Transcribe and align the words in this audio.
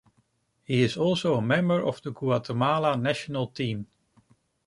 He 0.63 0.81
is 0.81 0.97
also 0.97 1.35
a 1.35 1.43
member 1.43 1.79
of 1.79 2.01
the 2.01 2.09
Guatemala 2.11 2.97
national 2.97 3.45
team. 3.49 3.85